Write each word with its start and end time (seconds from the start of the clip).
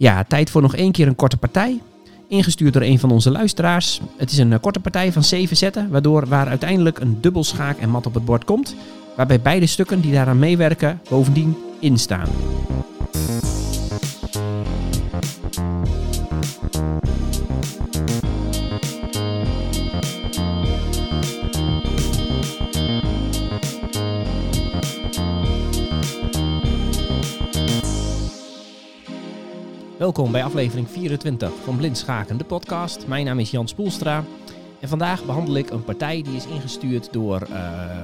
Ja, 0.00 0.24
tijd 0.24 0.50
voor 0.50 0.62
nog 0.62 0.74
één 0.74 0.92
keer 0.92 1.06
een 1.06 1.16
korte 1.16 1.36
partij. 1.36 1.80
Ingestuurd 2.28 2.72
door 2.72 2.82
een 2.82 2.98
van 2.98 3.10
onze 3.10 3.30
luisteraars. 3.30 4.00
Het 4.16 4.30
is 4.30 4.38
een 4.38 4.52
eh, 4.52 4.60
korte 4.60 4.80
partij 4.80 5.12
van 5.12 5.24
zeven 5.24 5.56
zetten, 5.56 5.90
waardoor 5.90 6.26
waar 6.26 6.46
uiteindelijk 6.46 6.98
een 6.98 7.20
dubbel 7.20 7.44
schaak 7.44 7.78
en 7.78 7.90
mat 7.90 8.06
op 8.06 8.14
het 8.14 8.24
bord 8.24 8.44
komt. 8.44 8.76
Waarbij 9.16 9.40
beide 9.40 9.66
stukken 9.66 10.00
die 10.00 10.12
daaraan 10.12 10.38
meewerken 10.38 11.00
bovendien 11.08 11.56
instaan. 11.80 12.28
Welkom 30.00 30.32
bij 30.32 30.44
aflevering 30.44 30.90
24 30.90 31.52
van 31.64 31.76
Blind 31.76 31.98
Schaken, 31.98 32.36
de 32.36 32.44
podcast. 32.44 33.06
Mijn 33.06 33.24
naam 33.24 33.38
is 33.38 33.50
Jan 33.50 33.68
Spoelstra. 33.68 34.24
En 34.80 34.88
vandaag 34.88 35.24
behandel 35.24 35.56
ik 35.56 35.70
een 35.70 35.84
partij 35.84 36.22
die 36.22 36.36
is 36.36 36.46
ingestuurd 36.46 37.12
door 37.12 37.46
uh, 37.50 37.56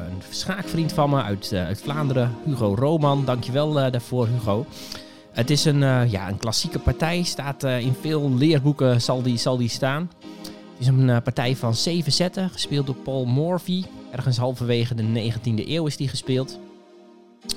een 0.08 0.22
schaakvriend 0.34 0.92
van 0.92 1.10
me 1.10 1.22
uit, 1.22 1.52
uit 1.52 1.80
Vlaanderen, 1.80 2.34
Hugo 2.44 2.74
Roman. 2.74 3.24
Dankjewel 3.24 3.84
uh, 3.84 3.90
daarvoor, 3.90 4.26
Hugo. 4.26 4.66
Het 5.30 5.50
is 5.50 5.64
een, 5.64 6.10
ja, 6.10 6.28
een 6.28 6.38
klassieke 6.38 6.78
partij, 6.78 7.22
staat 7.22 7.62
in 7.62 7.94
veel 8.00 8.34
leerboeken 8.34 9.00
zal 9.02 9.22
die, 9.22 9.36
zal 9.36 9.56
die 9.56 9.68
staan. 9.68 10.10
Het 10.50 10.78
is 10.78 10.86
een 10.86 11.22
partij 11.22 11.56
van 11.56 11.74
zeven 11.74 12.12
zetten, 12.12 12.50
gespeeld 12.50 12.86
door 12.86 12.96
Paul 12.96 13.24
Morphy. 13.24 13.84
Ergens 14.10 14.36
halverwege 14.36 14.94
de 14.94 15.32
19e 15.32 15.68
eeuw 15.68 15.86
is 15.86 15.96
die 15.96 16.08
gespeeld. 16.08 16.58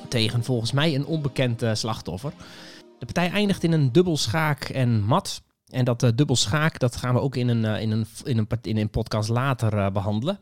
Tegen 0.08 0.44
volgens 0.44 0.72
mij 0.72 0.96
een 0.96 1.06
onbekend 1.06 1.64
slachtoffer. 1.74 2.34
De 2.99 3.05
partij 3.05 3.30
eindigt 3.30 3.63
in 3.63 3.71
een 3.71 3.91
dubbel 3.91 4.17
schaak 4.17 4.63
en 4.63 5.03
mat. 5.03 5.44
En 5.70 5.85
dat 5.85 6.03
uh, 6.03 6.09
dubbel 6.16 6.36
schaak, 6.36 6.80
dat 6.80 6.95
gaan 6.95 7.14
we 7.14 7.19
ook 7.19 7.36
in 7.36 7.47
een, 7.47 7.64
uh, 7.64 7.81
in 7.81 7.91
een, 7.91 8.06
in 8.23 8.38
een, 8.38 8.47
in 8.61 8.78
een 8.78 8.89
podcast 8.89 9.30
later 9.30 9.73
uh, 9.73 9.89
behandelen. 9.89 10.39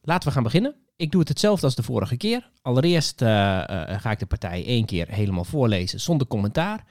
Laten 0.00 0.28
we 0.28 0.34
gaan 0.34 0.42
beginnen. 0.42 0.74
Ik 0.96 1.10
doe 1.10 1.20
het 1.20 1.28
hetzelfde 1.28 1.66
als 1.66 1.74
de 1.74 1.82
vorige 1.82 2.16
keer. 2.16 2.50
Allereerst 2.62 3.20
ga 3.20 4.10
ik 4.10 4.18
de 4.18 4.26
partij 4.26 4.64
één 4.66 4.84
keer 4.84 5.08
helemaal 5.08 5.44
voorlezen 5.44 6.00
zonder 6.00 6.26
commentaar. 6.26 6.84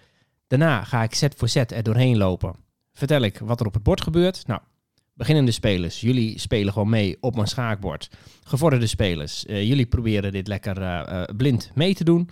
Daarna 0.47 0.83
ga 0.83 1.03
ik 1.03 1.13
set 1.13 1.35
voor 1.37 1.49
set 1.49 1.71
er 1.71 1.83
doorheen 1.83 2.17
lopen. 2.17 2.55
Vertel 2.93 3.21
ik 3.21 3.39
wat 3.39 3.59
er 3.59 3.65
op 3.65 3.73
het 3.73 3.83
bord 3.83 4.01
gebeurt. 4.01 4.47
Nou, 4.47 4.61
beginnende 5.13 5.51
spelers, 5.51 6.01
jullie 6.01 6.39
spelen 6.39 6.73
gewoon 6.73 6.89
mee 6.89 7.17
op 7.19 7.35
mijn 7.35 7.47
schaakbord. 7.47 8.09
Gevorderde 8.43 8.87
spelers, 8.87 9.43
jullie 9.47 9.85
proberen 9.85 10.31
dit 10.31 10.47
lekker 10.47 11.35
blind 11.35 11.71
mee 11.75 11.95
te 11.95 12.03
doen. 12.03 12.29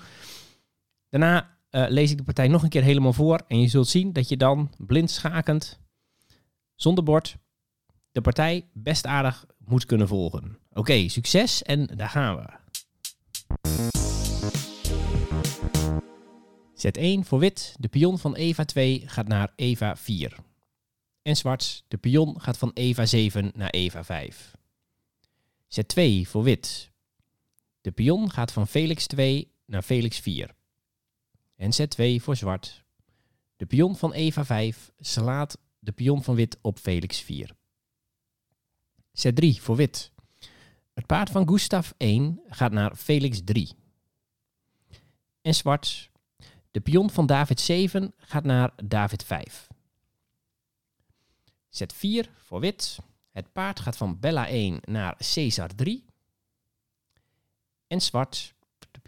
Daarna 1.10 1.58
uh, 1.72 1.86
lees 1.88 2.12
ik 2.12 2.18
de 2.18 2.24
partij 2.24 2.48
nog 2.48 2.64
een 2.64 2.70
keer 2.70 2.84
helemaal 2.84 3.14
voor. 3.14 3.42
En 3.48 3.62
je 3.62 3.68
zult 3.68 3.88
zien 3.88 4.14
dat 4.14 4.30
je 4.30 4.38
dan 4.38 4.72
blind 4.78 5.12
schakend, 5.12 5.80
zonder 6.76 7.04
bord, 7.04 7.38
de 8.12 8.22
partij 8.22 8.70
best 8.74 9.06
aardig 9.06 9.46
moet 9.58 9.86
kunnen 9.86 10.08
volgen. 10.08 10.58
Oké, 10.74 11.08
succes 11.08 11.64
en 11.64 11.86
daar 11.86 12.10
gaan 12.10 12.36
we. 12.36 12.58
Zet 16.74 16.98
1 16.98 17.26
voor 17.26 17.40
wit. 17.40 17.76
De 17.80 17.88
pion 17.88 18.20
van 18.20 18.36
Eva 18.36 18.66
2 18.66 19.04
gaat 19.06 19.28
naar 19.28 19.54
Eva 19.56 19.96
4. 19.96 20.36
En 21.22 21.36
zwart. 21.36 21.84
De 21.88 21.98
pion 21.98 22.42
gaat 22.42 22.58
van 22.58 22.72
Eva 22.74 23.06
7 23.06 23.52
naar 23.56 23.70
Eva 23.70 24.04
5. 24.04 24.56
Zet 25.68 25.88
2 25.88 26.28
voor 26.28 26.44
wit. 26.44 26.92
De 27.82 27.92
pion 27.92 28.32
gaat 28.32 28.52
van 28.52 28.68
Felix 28.68 29.08
2 29.08 29.52
naar 29.66 29.82
Felix 29.82 30.20
4 30.20 30.58
en 31.60 31.72
Z2 31.74 32.24
voor 32.24 32.36
zwart. 32.36 32.84
De 33.56 33.66
pion 33.66 33.96
van 33.96 34.14
Eva 34.14 34.46
5 34.46 34.92
slaat 35.00 35.58
de 35.80 35.92
pion 35.92 36.24
van 36.24 36.36
wit 36.36 36.58
op 36.62 36.80
Felix 36.80 37.20
4. 37.20 37.56
Z3 39.12 39.62
voor 39.62 39.76
wit. 39.76 40.12
Het 40.94 41.06
paard 41.06 41.30
van 41.30 41.48
Gustav 41.48 41.92
1 41.98 42.42
gaat 42.48 42.72
naar 42.72 42.96
Felix 42.96 43.42
3. 43.44 43.72
En 45.42 45.56
zwart. 45.56 46.10
De 46.72 46.80
pion 46.80 47.10
van 47.10 47.26
David 47.26 47.60
7 47.60 48.14
gaat 48.18 48.44
naar 48.44 48.72
David 48.86 49.24
5. 49.24 49.68
Z4 51.70 52.30
voor 52.36 52.60
wit. 52.60 52.98
Het 53.32 53.52
paard 53.52 53.80
gaat 53.80 53.98
van 53.98 54.20
Bella 54.20 54.48
1 54.48 54.80
naar 54.82 55.18
Caesar 55.34 55.76
3. 55.76 56.06
En 57.88 58.02
zwart. 58.02 58.54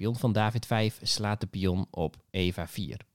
Pion 0.01 0.17
van 0.17 0.31
David 0.31 0.65
5 0.65 0.99
slaat 1.01 1.39
de 1.39 1.47
pion 1.47 1.87
op 1.89 2.23
Eva 2.29 2.67
4. 2.67 3.05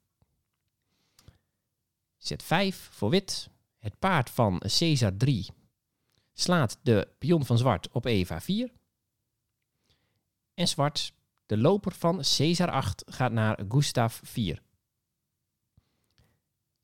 Zet 2.16 2.42
5 2.42 2.88
voor 2.92 3.10
wit. 3.10 3.50
Het 3.78 3.98
paard 3.98 4.30
van 4.30 4.58
Caesar 4.58 5.16
3 5.16 5.48
slaat 6.32 6.78
de 6.82 7.08
pion 7.18 7.44
van 7.44 7.58
zwart 7.58 7.88
op 7.90 8.04
Eva 8.04 8.40
4. 8.40 8.72
En 10.54 10.68
zwart, 10.68 11.12
de 11.46 11.56
loper 11.56 11.92
van 11.92 12.16
Caesar 12.36 12.70
8 12.70 13.02
gaat 13.06 13.32
naar 13.32 13.64
Gustav 13.68 14.20
4. 14.22 14.62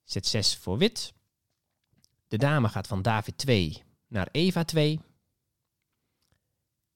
Zet 0.04 0.26
6 0.26 0.56
voor 0.56 0.78
wit. 0.78 1.12
De 2.28 2.38
dame 2.38 2.68
gaat 2.68 2.86
van 2.86 3.02
David 3.02 3.38
2 3.38 3.82
naar 4.06 4.28
Eva 4.32 4.64
2. 4.64 5.00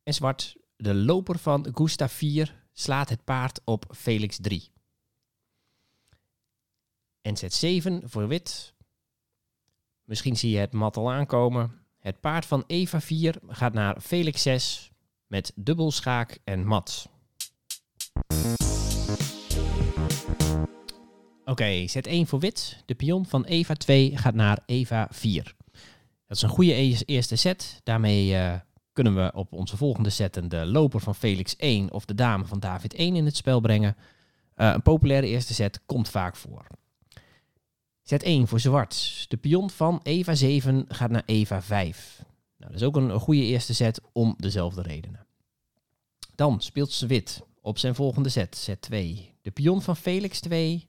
En 0.03 0.15
zwart, 0.15 0.57
de 0.77 0.95
loper 0.95 1.39
van 1.39 1.69
Gustav 1.75 2.13
4 2.13 2.65
slaat 2.79 3.09
het 3.09 3.25
paard 3.25 3.61
op 3.65 3.85
Felix 3.97 4.39
3. 4.41 4.71
En 7.23 7.37
zet 7.37 7.55
7 7.55 8.03
voor 8.05 8.29
wit. 8.29 8.75
Misschien 10.05 10.37
zie 10.37 10.51
je 10.51 10.59
het 10.59 10.73
mat 10.73 10.97
al 10.97 11.13
aankomen. 11.13 11.87
Het 11.99 12.21
paard 12.21 12.47
van 12.47 12.65
Eva 12.67 13.01
4 13.01 13.39
gaat 13.49 13.73
naar 13.73 14.01
Felix 14.01 14.43
6 14.43 14.91
met 15.27 15.53
dubbel 15.55 15.91
schaak 15.91 16.39
en 16.45 16.67
mat. 16.67 17.09
Oké, 21.41 21.51
okay, 21.51 21.89
zet 21.89 22.07
1 22.07 22.27
voor 22.27 22.41
wit. 22.41 22.83
De 22.87 22.95
pion 22.95 23.27
van 23.27 23.45
Eva 23.45 23.75
2 23.75 24.17
gaat 24.17 24.35
naar 24.35 24.63
Eva 24.67 25.09
4. 25.11 25.55
Dat 26.27 26.37
is 26.37 26.43
een 26.43 26.49
goede 26.49 27.05
eerste 27.05 27.37
set. 27.37 27.81
Daarmee 27.83 28.33
uh, 28.33 28.55
kunnen 28.97 29.15
we 29.15 29.31
op 29.35 29.53
onze 29.53 29.77
volgende 29.77 30.11
zetten 30.11 30.49
de 30.49 30.67
loper 30.67 31.01
van 31.01 31.15
Felix 31.15 31.57
1 31.57 31.93
of 31.93 32.05
de 32.05 32.15
dame 32.15 32.45
van 32.45 32.61
David 32.61 32.95
1 32.95 33.17
in 33.17 33.25
het 33.25 33.37
spel 33.37 33.61
brengen. 33.61 33.97
Uh, 34.57 34.73
een 34.73 34.83
populaire 34.83 35.27
eerste 35.27 35.55
set 35.55 35.81
komt 35.87 36.09
vaak 36.09 36.37
voor. 36.37 36.67
Zet 38.03 38.23
1 38.23 38.49
voor 38.49 38.61
zwart. 38.61 39.25
De 39.29 39.37
pion 39.37 39.71
van 39.71 40.01
Eva 40.03 40.35
7 40.35 40.85
gaat 40.89 41.11
naar 41.11 41.23
Eva 41.27 41.63
5. 41.63 42.23
Nou, 42.57 42.73
dat 42.73 42.81
is 42.81 42.87
ook 42.87 42.97
een, 42.97 43.21
goede 43.21 43.43
eerste 43.43 43.75
set 43.75 44.01
om 44.13 44.35
dezelfde 44.37 44.83
redenen. 44.83 45.27
Dan 46.35 46.61
speelt 46.61 46.93
ze 46.93 47.07
wit 47.07 47.43
op 47.61 47.79
zijn 47.79 47.95
volgende 47.95 48.29
set, 48.29 48.57
set 48.57 48.81
2. 48.81 49.35
De 49.43 49.51
pion 49.51 49.83
van 49.83 49.97
Felix 49.97 50.41
2 50.41 50.89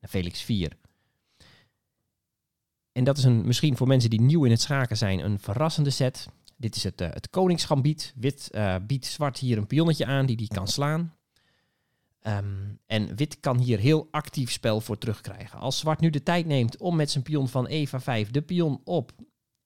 naar 0.00 0.10
Felix 0.10 0.42
4. 0.42 0.76
En 2.92 3.04
dat 3.04 3.18
is 3.18 3.24
een, 3.24 3.46
misschien 3.46 3.76
voor 3.76 3.86
mensen 3.86 4.10
die 4.10 4.20
nieuw 4.20 4.44
in 4.44 4.50
het 4.50 4.60
schaken 4.60 4.96
zijn 4.96 5.18
een 5.18 5.38
verrassende 5.38 5.90
set. 5.90 6.28
Dit 6.60 6.76
is 6.76 6.84
het, 6.84 7.00
uh, 7.00 7.08
het 7.10 7.30
koningsgambiet. 7.30 8.12
Wit 8.16 8.48
uh, 8.52 8.76
biedt 8.86 9.06
zwart 9.06 9.38
hier 9.38 9.58
een 9.58 9.66
pionnetje 9.66 10.06
aan 10.06 10.26
die 10.26 10.36
die 10.36 10.48
kan 10.48 10.68
slaan. 10.68 11.14
Um, 12.26 12.78
en 12.86 13.16
wit 13.16 13.40
kan 13.40 13.58
hier 13.58 13.78
heel 13.78 14.08
actief 14.10 14.50
spel 14.50 14.80
voor 14.80 14.98
terugkrijgen. 14.98 15.58
Als 15.58 15.78
zwart 15.78 16.00
nu 16.00 16.10
de 16.10 16.22
tijd 16.22 16.46
neemt 16.46 16.76
om 16.76 16.96
met 16.96 17.10
zijn 17.10 17.24
pion 17.24 17.48
van 17.48 17.66
Eva 17.66 18.00
5 18.00 18.30
de 18.30 18.42
pion 18.42 18.80
op 18.84 19.12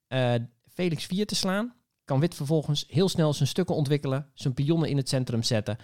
uh, 0.07 0.33
Felix 0.73 1.05
4 1.05 1.25
te 1.25 1.35
slaan, 1.35 1.73
kan 2.05 2.19
wit 2.19 2.35
vervolgens 2.35 2.85
heel 2.87 3.09
snel 3.09 3.33
zijn 3.33 3.49
stukken 3.49 3.75
ontwikkelen, 3.75 4.29
zijn 4.33 4.53
pionnen 4.53 4.89
in 4.89 4.97
het 4.97 5.09
centrum 5.09 5.43
zetten 5.43 5.77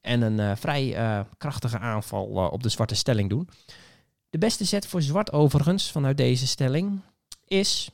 en 0.00 0.22
een 0.22 0.56
vrij 0.56 1.26
krachtige 1.38 1.78
aanval 1.78 2.24
op 2.26 2.62
de 2.62 2.68
zwarte 2.68 2.94
stelling 2.94 3.28
doen. 3.28 3.48
De 4.30 4.38
beste 4.38 4.64
zet 4.64 4.86
voor 4.86 5.02
zwart 5.02 5.32
overigens 5.32 5.90
vanuit 5.90 6.16
deze 6.16 6.46
stelling 6.46 7.00
is 7.46 7.90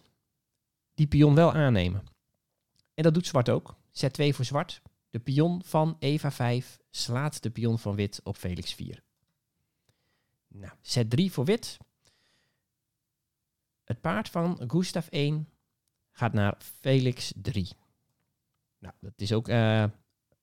die 0.95 1.07
pion 1.07 1.35
wel 1.35 1.53
aannemen. 1.53 2.03
En 2.99 3.05
dat 3.05 3.15
doet 3.15 3.27
zwart 3.27 3.49
ook. 3.49 3.77
Zet 3.91 4.13
2 4.13 4.35
voor 4.35 4.45
zwart. 4.45 4.83
De 5.11 5.19
pion 5.19 5.63
van 5.65 5.97
Eva 5.99 6.31
5 6.31 6.79
slaat 6.91 7.43
de 7.43 7.51
pion 7.51 7.79
van 7.79 7.95
wit 7.95 8.21
op 8.23 8.37
Felix 8.37 8.75
4. 8.75 9.03
Nou, 10.49 10.73
zet 10.81 11.11
3 11.11 11.33
voor 11.33 11.45
wit. 11.45 11.77
Het 13.85 14.01
paard 14.01 14.29
van 14.29 14.61
Gustav 14.67 15.07
1 15.09 15.49
gaat 16.13 16.33
naar 16.33 16.55
Felix 16.81 17.33
3. 17.37 17.69
Nou, 18.79 18.95
dat 19.01 19.13
is 19.17 19.33
ook 19.33 19.49
uh, 19.49 19.81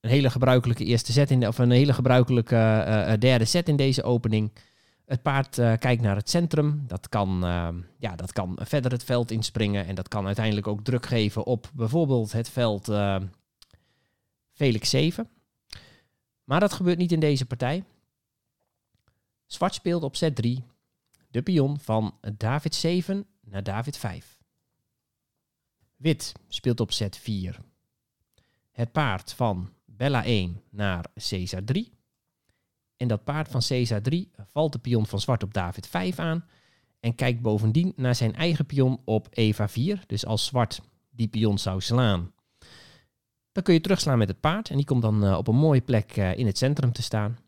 een 0.00 0.10
hele 0.10 0.30
gebruikelijke 0.30 0.84
eerste 0.84 1.12
set 1.12 1.30
in 1.30 1.40
de, 1.40 1.48
of 1.48 1.58
een 1.58 1.70
hele 1.70 1.92
gebruikelijke 1.92 2.84
uh, 2.88 3.12
derde 3.18 3.44
set 3.44 3.68
in 3.68 3.76
deze 3.76 4.02
opening. 4.02 4.52
Het 5.06 5.22
paard 5.22 5.58
uh, 5.58 5.72
kijkt 5.78 6.02
naar 6.02 6.16
het 6.16 6.30
centrum. 6.30 6.84
Dat 6.86 7.08
kan, 7.08 7.44
uh, 7.44 7.68
ja, 7.98 8.16
dat 8.16 8.32
kan 8.32 8.58
verder 8.62 8.92
het 8.92 9.04
veld 9.04 9.30
inspringen. 9.30 9.86
En 9.86 9.94
dat 9.94 10.08
kan 10.08 10.26
uiteindelijk 10.26 10.66
ook 10.66 10.84
druk 10.84 11.06
geven 11.06 11.44
op 11.44 11.70
bijvoorbeeld 11.74 12.32
het 12.32 12.48
veld 12.48 12.88
uh, 12.88 13.16
Felix 14.52 14.90
7. 14.90 15.28
Maar 16.44 16.60
dat 16.60 16.72
gebeurt 16.72 16.98
niet 16.98 17.12
in 17.12 17.20
deze 17.20 17.46
partij. 17.46 17.84
Zwart 19.46 19.74
speelt 19.74 20.02
op 20.02 20.16
set 20.16 20.36
3. 20.36 20.64
de 21.30 21.42
pion 21.42 21.80
van 21.80 22.18
David 22.36 22.74
7 22.74 23.26
naar 23.40 23.62
David 23.62 23.96
5. 23.96 24.38
Wit 25.96 26.32
speelt 26.48 26.80
op 26.80 26.92
zet 26.92 27.16
4. 27.16 27.58
Het 28.72 28.92
paard 28.92 29.32
van 29.32 29.72
Bella 29.84 30.24
1 30.24 30.62
naar 30.70 31.06
Caesar 31.14 31.64
3. 31.64 31.95
En 32.96 33.08
dat 33.08 33.24
paard 33.24 33.48
van 33.48 33.60
Caesar 33.68 34.02
3 34.02 34.30
valt 34.46 34.72
de 34.72 34.78
pion 34.78 35.06
van 35.06 35.20
zwart 35.20 35.42
op 35.42 35.54
David 35.54 35.86
5 35.86 36.18
aan. 36.18 36.44
En 37.00 37.14
kijkt 37.14 37.40
bovendien 37.40 37.92
naar 37.96 38.14
zijn 38.14 38.34
eigen 38.34 38.66
pion 38.66 39.00
op 39.04 39.28
Eva 39.30 39.68
4. 39.68 40.02
Dus 40.06 40.26
als 40.26 40.44
zwart 40.44 40.80
die 41.10 41.28
pion 41.28 41.58
zou 41.58 41.80
slaan, 41.80 42.32
dan 43.52 43.62
kun 43.62 43.74
je 43.74 43.80
terugslaan 43.80 44.18
met 44.18 44.28
het 44.28 44.40
paard. 44.40 44.70
En 44.70 44.76
die 44.76 44.84
komt 44.84 45.02
dan 45.02 45.24
uh, 45.24 45.36
op 45.36 45.48
een 45.48 45.56
mooie 45.56 45.80
plek 45.80 46.16
uh, 46.16 46.36
in 46.36 46.46
het 46.46 46.58
centrum 46.58 46.92
te 46.92 47.02
staan. 47.02 47.38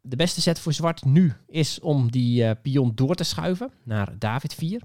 De 0.00 0.16
beste 0.16 0.40
zet 0.40 0.58
voor 0.58 0.72
zwart 0.72 1.04
nu 1.04 1.32
is 1.46 1.80
om 1.80 2.10
die 2.10 2.44
uh, 2.44 2.50
pion 2.62 2.92
door 2.94 3.14
te 3.14 3.24
schuiven 3.24 3.72
naar 3.84 4.18
David 4.18 4.54
4. 4.54 4.80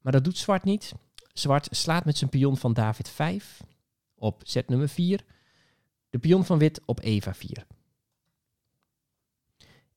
Maar 0.00 0.12
dat 0.12 0.24
doet 0.24 0.38
zwart 0.38 0.64
niet. 0.64 0.92
Zwart 1.32 1.68
slaat 1.70 2.04
met 2.04 2.16
zijn 2.16 2.30
pion 2.30 2.56
van 2.56 2.72
David 2.72 3.08
5 3.08 3.60
op 4.14 4.42
zet 4.44 4.68
nummer 4.68 4.88
4. 4.88 5.24
De 6.10 6.18
pion 6.18 6.44
van 6.44 6.58
wit 6.58 6.80
op 6.84 7.00
Eva 7.02 7.34
4. 7.34 7.66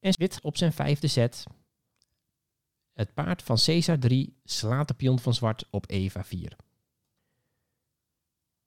En 0.08 0.14
wit 0.18 0.42
op 0.42 0.58
zijn 0.58 0.74
vijfde 0.74 1.08
zet. 1.08 1.44
Het 2.94 3.14
paard 3.14 3.44
van 3.44 3.58
Caesar 3.66 4.00
3 4.00 4.40
slaat 4.44 4.88
de 4.88 4.94
pion 4.94 5.20
van 5.20 5.34
zwart 5.34 5.66
op 5.70 5.90
Eva 5.90 6.24
4. 6.24 6.56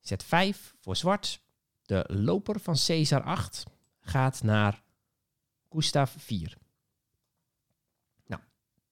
Zet 0.01 0.25
5 0.25 0.75
voor 0.81 0.97
zwart. 0.97 1.43
De 1.83 2.05
loper 2.09 2.61
van 2.61 2.77
Caesar 2.87 3.23
8 3.23 3.65
gaat 4.01 4.43
naar 4.43 4.83
Gustav 5.71 6.15
4. 6.19 6.57
Nou, 8.27 8.43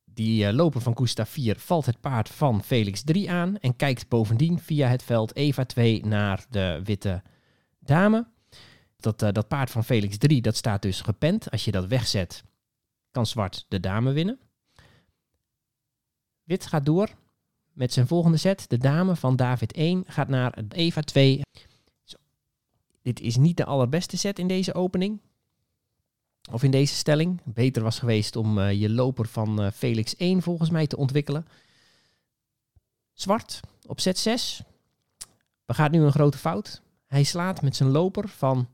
die 0.04 0.46
uh, 0.46 0.52
loper 0.52 0.80
van 0.80 0.96
Gustav 0.96 1.30
4 1.30 1.58
valt 1.58 1.86
het 1.86 2.00
paard 2.00 2.28
van 2.28 2.64
Felix 2.64 3.02
3 3.02 3.30
aan 3.30 3.58
en 3.58 3.76
kijkt 3.76 4.08
bovendien 4.08 4.58
via 4.58 4.88
het 4.88 5.02
veld 5.02 5.36
Eva 5.36 5.64
2 5.64 6.06
naar 6.06 6.46
de 6.50 6.80
witte 6.84 7.22
dame. 7.78 8.26
Dat, 9.00 9.22
uh, 9.22 9.32
dat 9.32 9.48
paard 9.48 9.70
van 9.70 9.84
Felix 9.84 10.18
3, 10.18 10.40
dat 10.40 10.56
staat 10.56 10.82
dus 10.82 11.00
gepend. 11.00 11.50
Als 11.50 11.64
je 11.64 11.70
dat 11.70 11.86
wegzet, 11.86 12.44
kan 13.10 13.26
zwart 13.26 13.64
de 13.68 13.80
dame 13.80 14.12
winnen. 14.12 14.38
Wit 16.42 16.66
gaat 16.66 16.84
door 16.84 17.08
met 17.72 17.92
zijn 17.92 18.06
volgende 18.06 18.36
set. 18.36 18.68
De 18.68 18.78
dame 18.78 19.16
van 19.16 19.36
David 19.36 19.72
1 19.72 20.04
gaat 20.06 20.28
naar 20.28 20.58
Eva 20.68 21.00
2. 21.00 21.42
Zo. 22.04 22.16
Dit 23.02 23.20
is 23.20 23.36
niet 23.36 23.56
de 23.56 23.64
allerbeste 23.64 24.16
set 24.16 24.38
in 24.38 24.48
deze 24.48 24.74
opening. 24.74 25.20
Of 26.50 26.62
in 26.62 26.70
deze 26.70 26.94
stelling. 26.94 27.40
Beter 27.44 27.82
was 27.82 27.98
geweest 27.98 28.36
om 28.36 28.58
uh, 28.58 28.72
je 28.72 28.90
loper 28.90 29.26
van 29.26 29.62
uh, 29.62 29.70
Felix 29.70 30.16
1 30.16 30.42
volgens 30.42 30.70
mij 30.70 30.86
te 30.86 30.96
ontwikkelen. 30.96 31.46
Zwart 33.12 33.60
op 33.86 34.00
set 34.00 34.18
6. 34.18 34.62
Begaat 35.64 35.90
nu 35.90 36.02
een 36.02 36.12
grote 36.12 36.38
fout. 36.38 36.82
Hij 37.06 37.22
slaat 37.22 37.62
met 37.62 37.76
zijn 37.76 37.90
loper 37.90 38.28
van 38.28 38.68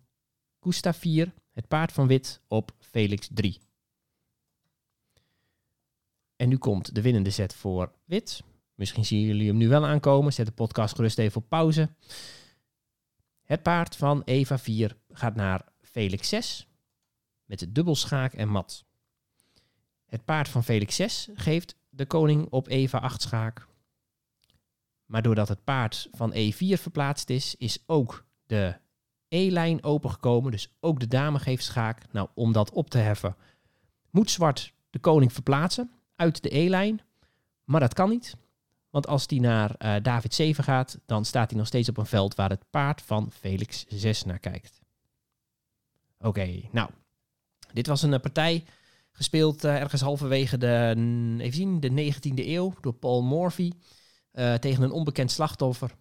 Gustav 0.64 0.98
4, 0.98 1.34
het 1.52 1.68
paard 1.68 1.92
van 1.92 2.06
wit, 2.06 2.40
op 2.48 2.72
Felix 2.78 3.28
3. 3.32 3.58
En 6.36 6.48
nu 6.48 6.56
komt 6.56 6.94
de 6.94 7.02
winnende 7.02 7.30
set 7.30 7.54
voor 7.54 7.92
wit. 8.04 8.42
Misschien 8.74 9.04
zien 9.04 9.20
jullie 9.20 9.48
hem 9.48 9.56
nu 9.56 9.68
wel 9.68 9.86
aankomen. 9.86 10.32
Zet 10.32 10.46
de 10.46 10.52
podcast 10.52 10.94
gerust 10.94 11.18
even 11.18 11.40
op 11.40 11.48
pauze. 11.48 11.94
Het 13.42 13.62
paard 13.62 13.96
van 13.96 14.22
Eva 14.24 14.58
4 14.58 14.96
gaat 15.10 15.34
naar 15.34 15.68
Felix 15.80 16.28
6 16.28 16.68
met 17.44 17.66
dubbelschaak 17.74 18.32
en 18.32 18.48
mat. 18.48 18.84
Het 20.06 20.24
paard 20.24 20.48
van 20.48 20.64
Felix 20.64 20.96
6 20.96 21.28
geeft 21.34 21.76
de 21.88 22.06
koning 22.06 22.46
op 22.50 22.68
Eva 22.68 22.98
8 22.98 23.22
schaak. 23.22 23.68
Maar 25.06 25.22
doordat 25.22 25.48
het 25.48 25.64
paard 25.64 26.08
van 26.12 26.34
E4 26.34 26.80
verplaatst 26.80 27.30
is, 27.30 27.54
is 27.54 27.78
ook 27.86 28.26
de 28.46 28.82
E-lijn 29.34 29.84
opengekomen. 29.84 30.50
Dus 30.50 30.68
ook 30.80 31.00
de 31.00 31.08
dame 31.08 31.38
geeft 31.38 31.64
schaak. 31.64 32.02
Nou, 32.12 32.28
om 32.34 32.52
dat 32.52 32.70
op 32.70 32.90
te 32.90 32.98
heffen, 32.98 33.36
moet 34.10 34.30
zwart 34.30 34.74
de 34.90 34.98
koning 34.98 35.32
verplaatsen 35.32 35.90
uit 36.16 36.42
de 36.42 36.56
E-lijn. 36.56 37.00
Maar 37.64 37.80
dat 37.80 37.94
kan 37.94 38.08
niet. 38.08 38.36
Want 38.90 39.06
als 39.06 39.26
die 39.26 39.40
naar 39.40 39.74
uh, 39.78 39.94
David 40.02 40.34
7 40.34 40.64
gaat, 40.64 40.98
dan 41.06 41.24
staat 41.24 41.50
hij 41.50 41.58
nog 41.58 41.66
steeds 41.66 41.88
op 41.88 41.96
een 41.96 42.06
veld 42.06 42.34
waar 42.34 42.50
het 42.50 42.70
paard 42.70 43.02
van 43.02 43.30
Felix 43.32 43.84
6 43.88 44.24
naar 44.24 44.38
kijkt. 44.38 44.80
Oké, 46.18 46.60
nou. 46.72 46.90
Dit 47.72 47.86
was 47.86 48.02
een 48.02 48.12
uh, 48.12 48.18
partij 48.18 48.64
gespeeld 49.12 49.64
uh, 49.64 49.80
ergens 49.80 50.00
halverwege 50.00 50.58
de, 50.58 50.94
even 51.38 51.56
zien, 51.56 51.80
de 51.80 52.12
19e 52.14 52.46
eeuw 52.46 52.74
door 52.80 52.94
Paul 52.94 53.22
Morphy 53.22 53.72
tegen 54.60 54.82
een 54.82 54.90
onbekend 54.90 55.30
slachtoffer. 55.30 55.94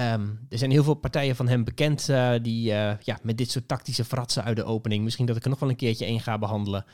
Um, 0.00 0.46
er 0.48 0.58
zijn 0.58 0.70
heel 0.70 0.84
veel 0.84 0.94
partijen 0.94 1.36
van 1.36 1.48
hem 1.48 1.64
bekend 1.64 2.06
die 2.42 2.62
ja, 2.62 3.18
met 3.22 3.38
dit 3.38 3.50
soort 3.50 3.68
tactische 3.68 4.04
fratsen 4.04 4.44
uit 4.44 4.56
de 4.56 4.64
opening. 4.64 5.04
Misschien 5.04 5.26
dat 5.26 5.36
ik 5.36 5.44
er 5.44 5.50
nog 5.50 5.58
wel 5.58 5.68
een 5.68 5.76
keertje 5.76 6.04
één 6.04 6.20
ga 6.20 6.38
behandelen. 6.38 6.84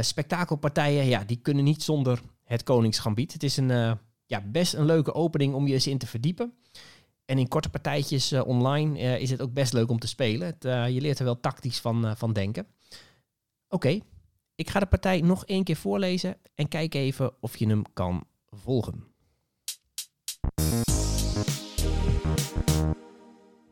spektakelpartijen, 0.00 1.04
ja, 1.04 1.24
die 1.24 1.38
kunnen 1.42 1.64
niet 1.64 1.82
zonder 1.82 2.20
het 2.44 2.62
Koningsgambiet. 2.62 3.32
Het 3.32 3.42
is 3.42 3.56
een 3.56 3.98
ja, 4.26 4.40
best 4.40 4.74
een 4.74 4.84
leuke 4.84 5.14
opening 5.14 5.54
om 5.54 5.66
je 5.66 5.74
eens 5.74 5.86
in 5.86 5.98
te 5.98 6.06
verdiepen. 6.06 6.52
En 7.24 7.38
in 7.38 7.48
korte 7.48 7.70
partijtjes 7.70 8.32
uh, 8.32 8.46
online 8.46 8.98
uh, 8.98 9.20
is 9.20 9.30
het 9.30 9.40
ook 9.40 9.52
best 9.52 9.72
leuk 9.72 9.90
om 9.90 9.98
te 9.98 10.06
spelen. 10.06 10.46
Het, 10.46 10.64
uh, 10.64 10.88
je 10.88 11.00
leert 11.00 11.18
er 11.18 11.24
wel 11.24 11.40
tactisch 11.40 11.80
van, 11.80 12.16
van 12.16 12.32
denken. 12.32 12.66
Oké, 13.68 14.00
ik 14.54 14.70
ga 14.70 14.80
de 14.80 14.86
partij 14.86 15.20
nog 15.20 15.44
één 15.44 15.64
keer 15.64 15.76
voorlezen 15.76 16.36
en 16.54 16.68
kijk 16.68 16.94
even 16.94 17.32
of 17.40 17.56
je 17.56 17.66
hem 17.66 17.82
kan 17.92 18.24
volgen. 18.50 19.04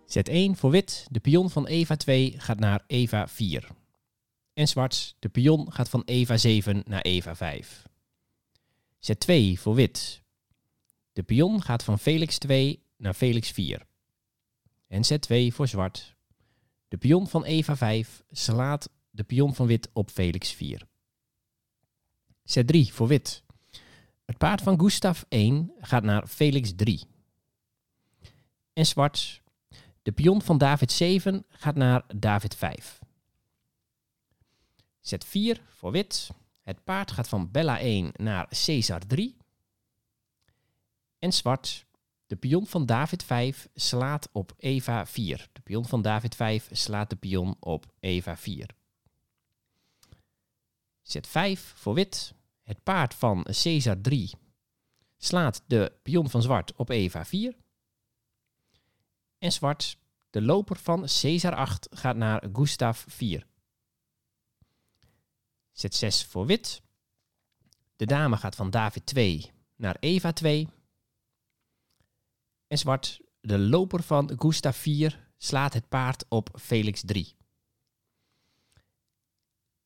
Zet 0.07 0.29
1 0.29 0.57
voor 0.57 0.71
wit. 0.71 1.07
De 1.11 1.21
pion 1.21 1.51
van 1.51 1.67
Eva 1.67 1.97
2 1.97 2.35
gaat 2.39 2.59
naar 2.59 2.85
Eva 2.87 3.29
4. 3.29 3.69
En 4.53 4.69
zwart. 4.69 5.17
De 5.19 5.29
pion 5.29 5.73
gaat 5.73 5.89
van 5.89 6.03
Eva 6.05 6.37
7 6.37 6.83
naar 6.87 7.01
Eva 7.01 7.37
5. 7.37 7.89
Zet 8.99 9.21
2 9.21 9.61
voor 9.61 9.75
wit. 9.75 10.23
De 11.13 11.23
pion 11.23 11.63
gaat 11.63 11.85
van 11.85 11.99
Felix 11.99 12.39
2 12.39 12.83
naar 12.97 13.15
Felix 13.15 13.51
4. 13.51 13.87
En 14.87 15.05
zet 15.05 15.23
2 15.23 15.53
voor 15.55 15.69
zwart. 15.69 16.15
De 16.89 16.97
pion 16.97 17.29
van 17.29 17.45
Eva 17.45 17.77
5 17.77 18.23
slaat 18.31 18.91
de 19.11 19.23
pion 19.23 19.55
van 19.55 19.67
wit 19.67 19.89
op 19.93 20.11
Felix 20.11 20.53
4. 20.53 20.87
Zet 22.43 22.67
3 22.67 22.93
voor 22.93 23.07
wit. 23.07 23.43
Het 24.25 24.39
paard 24.39 24.61
van 24.61 24.81
Gustav 24.81 25.23
1 25.29 25.73
gaat 25.81 26.03
naar 26.03 26.27
Felix 26.27 26.73
3. 26.77 27.10
En 28.81 28.87
zwart. 28.87 29.43
De 30.03 30.13
pion 30.13 30.43
van 30.43 30.59
David 30.59 30.93
7 30.93 31.45
gaat 31.49 31.75
naar 31.75 32.05
David 32.17 32.55
5. 32.55 32.99
Zet 35.01 35.25
4 35.25 35.63
voor 35.69 35.93
wit. 35.93 36.31
Het 36.63 36.85
paard 36.85 37.11
gaat 37.11 37.29
van 37.29 37.51
Bella 37.51 37.79
1 37.79 38.11
naar 38.17 38.49
Caesar 38.65 39.07
3 39.07 39.37
en 41.19 41.33
zwart. 41.33 41.87
De 42.27 42.37
pion 42.37 42.67
van 42.67 42.87
David 42.87 43.23
5 43.23 43.69
slaat 43.75 44.29
op 44.33 44.53
Eva 44.57 45.07
4. 45.07 45.49
De 45.53 45.61
pion 45.61 45.87
van 45.87 46.03
David 46.03 46.35
5 46.35 46.69
slaat 46.73 47.11
de 47.11 47.17
pion 47.17 47.57
op 47.59 47.87
Eva 47.99 48.37
4. 48.37 48.71
Zet 51.03 51.27
5 51.27 51.73
voor 51.77 51.95
wit. 51.95 52.35
Het 52.63 52.83
paard 52.83 53.15
van 53.15 53.43
Caesar 53.43 54.01
3 54.01 54.31
slaat 55.17 55.63
de 55.67 55.93
pion 56.03 56.31
van 56.31 56.43
zwart 56.43 56.73
op 56.77 56.89
Eva 56.89 57.25
4. 57.25 57.60
En 59.41 59.53
zwart, 59.53 59.99
de 60.31 60.43
loper 60.43 60.77
van 60.77 61.01
Caesar 61.21 61.55
8 61.55 61.89
gaat 61.91 62.17
naar 62.17 62.49
Gustav 62.53 63.05
4. 63.07 63.47
Zet 65.73 65.95
6 65.95 66.25
voor 66.25 66.47
wit. 66.47 66.83
De 67.97 68.07
dame 68.07 68.37
gaat 68.37 68.55
van 68.55 68.71
David 68.71 69.07
2 69.07 69.53
naar 69.77 69.97
Eva 70.01 70.33
2. 70.33 70.69
En 72.67 72.79
zwart, 72.79 73.21
de 73.41 73.59
loper 73.59 74.03
van 74.03 74.33
Gustav 74.39 74.77
4 74.77 75.29
slaat 75.37 75.73
het 75.73 75.89
paard 75.89 76.25
op 76.29 76.51
Felix 76.61 77.03
3. 77.05 77.35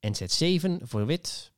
En 0.00 0.14
zet 0.14 0.32
7 0.32 0.88
voor 0.88 1.06
wit. 1.06 1.52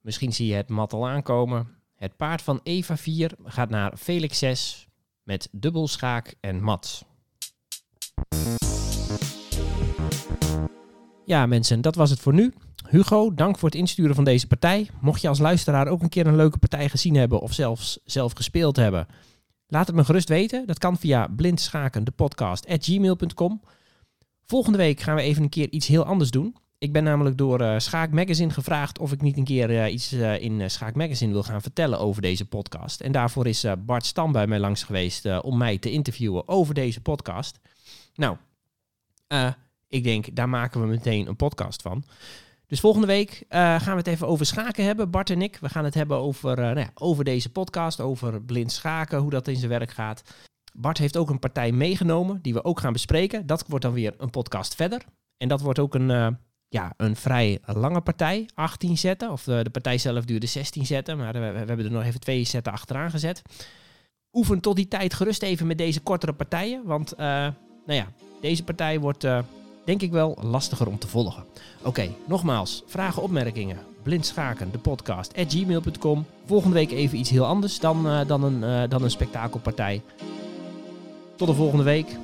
Misschien 0.00 0.32
zie 0.32 0.46
je 0.46 0.54
het 0.54 0.68
mat 0.68 0.92
al 0.92 1.08
aankomen. 1.08 1.82
Het 1.94 2.16
paard 2.16 2.42
van 2.42 2.60
Eva 2.62 2.96
4 2.96 3.34
gaat 3.44 3.68
naar 3.68 3.96
Felix 3.96 4.38
6 4.38 4.86
met 5.22 5.48
dubbel 5.52 5.88
schaak 5.88 6.34
en 6.40 6.62
mat. 6.62 7.04
Ja 11.24 11.46
mensen, 11.46 11.80
dat 11.80 11.94
was 11.94 12.10
het 12.10 12.20
voor 12.20 12.34
nu. 12.34 12.52
Hugo, 12.88 13.34
dank 13.34 13.58
voor 13.58 13.68
het 13.68 13.78
insturen 13.78 14.14
van 14.14 14.24
deze 14.24 14.46
partij. 14.46 14.90
Mocht 15.00 15.20
je 15.20 15.28
als 15.28 15.38
luisteraar 15.38 15.88
ook 15.88 16.02
een 16.02 16.08
keer 16.08 16.26
een 16.26 16.36
leuke 16.36 16.58
partij 16.58 16.88
gezien 16.88 17.14
hebben 17.14 17.40
of 17.40 17.52
zelfs 17.52 17.98
zelf 18.04 18.32
gespeeld 18.32 18.76
hebben 18.76 19.06
Laat 19.72 19.86
het 19.86 19.96
me 19.96 20.04
gerust 20.04 20.28
weten. 20.28 20.66
Dat 20.66 20.78
kan 20.78 20.96
via 20.96 21.28
blindschaken, 21.36 22.04
de 22.04 22.10
podcast, 22.10 22.66
at 22.66 22.84
gmail.com. 22.84 23.60
Volgende 24.44 24.78
week 24.78 25.00
gaan 25.00 25.14
we 25.14 25.22
even 25.22 25.42
een 25.42 25.48
keer 25.48 25.70
iets 25.70 25.86
heel 25.86 26.04
anders 26.04 26.30
doen. 26.30 26.56
Ik 26.82 26.92
ben 26.92 27.04
namelijk 27.04 27.38
door 27.38 27.60
uh, 27.60 27.78
Schaak 27.78 28.10
Magazine 28.10 28.52
gevraagd 28.52 28.98
of 28.98 29.12
ik 29.12 29.22
niet 29.22 29.36
een 29.36 29.44
keer 29.44 29.88
iets 29.88 30.12
in 30.12 30.70
Schaak 30.70 30.94
Magazine 30.94 31.32
wil 31.32 31.42
gaan 31.42 31.62
vertellen 31.62 31.98
over 31.98 32.22
deze 32.22 32.44
podcast. 32.44 33.00
En 33.00 33.12
daarvoor 33.12 33.46
is 33.46 33.66
Bart 33.78 34.06
Stam 34.06 34.32
bij 34.32 34.46
mij 34.46 34.58
langs 34.58 34.82
geweest 34.82 35.40
om 35.40 35.58
mij 35.58 35.78
te 35.78 35.90
interviewen 35.90 36.48
over 36.48 36.74
deze 36.74 37.00
podcast. 37.00 37.58
Nou, 38.14 38.36
ik 39.88 40.04
denk, 40.04 40.36
daar 40.36 40.48
maken 40.48 40.80
we 40.80 40.86
meteen 40.86 41.26
een 41.26 41.36
podcast 41.36 41.82
van. 41.82 42.04
Dus 42.66 42.80
volgende 42.80 43.06
week 43.06 43.44
gaan 43.48 43.80
we 43.84 43.96
het 43.96 44.06
even 44.06 44.26
over 44.26 44.46
schaken 44.46 44.84
hebben, 44.84 45.10
Bart 45.10 45.30
en 45.30 45.42
ik. 45.42 45.58
We 45.60 45.68
gaan 45.68 45.84
het 45.84 45.94
hebben 45.94 46.16
over, 46.16 46.56
nou 46.56 46.78
ja, 46.78 46.90
over 46.94 47.24
deze 47.24 47.50
podcast, 47.50 48.00
over 48.00 48.42
blind 48.42 48.72
schaken, 48.72 49.18
hoe 49.18 49.30
dat 49.30 49.48
in 49.48 49.56
zijn 49.56 49.70
werk 49.70 49.90
gaat. 49.90 50.22
Bart 50.72 50.98
heeft 50.98 51.16
ook 51.16 51.30
een 51.30 51.38
partij 51.38 51.72
meegenomen 51.72 52.42
die 52.42 52.52
we 52.52 52.64
ook 52.64 52.80
gaan 52.80 52.92
bespreken. 52.92 53.46
Dat 53.46 53.64
wordt 53.68 53.84
dan 53.84 53.94
weer 53.94 54.14
een 54.18 54.30
podcast 54.30 54.74
verder. 54.74 55.04
En 55.36 55.48
dat 55.48 55.60
wordt 55.60 55.78
ook 55.78 55.94
een, 55.94 56.38
ja, 56.72 56.92
een 56.96 57.16
vrij 57.16 57.58
lange 57.66 58.00
partij, 58.00 58.48
18 58.54 58.98
zetten. 58.98 59.30
Of 59.30 59.44
de, 59.44 59.60
de 59.62 59.70
partij 59.70 59.98
zelf 59.98 60.24
duurde 60.24 60.46
16 60.46 60.86
zetten, 60.86 61.16
maar 61.16 61.32
we, 61.32 61.38
we, 61.38 61.58
hebben 61.58 61.84
er 61.84 61.90
nog 61.90 62.04
even 62.04 62.20
twee 62.20 62.44
zetten 62.44 62.72
achteraan 62.72 63.10
gezet. 63.10 63.42
Oefen 64.32 64.60
tot 64.60 64.76
die 64.76 64.88
tijd 64.88 65.14
gerust 65.14 65.42
even 65.42 65.66
met 65.66 65.78
deze 65.78 66.00
kortere 66.00 66.32
partijen. 66.32 66.82
Want 66.84 67.12
uh, 67.12 67.18
nou 67.18 67.54
ja, 67.86 68.06
deze 68.40 68.64
partij 68.64 69.00
wordt 69.00 69.24
uh, 69.24 69.38
denk 69.84 70.02
ik 70.02 70.10
wel 70.10 70.38
lastiger 70.42 70.86
om 70.86 70.98
te 70.98 71.08
volgen. 71.08 71.44
Oké, 71.82 72.10
nogmaals, 72.26 72.82
vragen, 72.86 73.22
opmerkingen. 73.22 73.78
Blindschaken, 74.02 74.70
de 74.70 74.78
podcast, 74.78 75.36
at 75.36 75.52
gmail.com. 75.52 76.26
Volgende 76.46 76.74
week 76.74 76.90
even 76.90 77.18
iets 77.18 77.30
heel 77.30 77.46
anders 77.46 77.78
dan, 77.78 78.26
dan, 78.26 78.42
een, 78.42 78.88
dan 78.88 79.02
een 79.02 79.10
spektakelpartij. 79.10 80.02
Tot 81.36 81.48
de 81.48 81.54
volgende 81.54 81.84
week. 81.84 82.16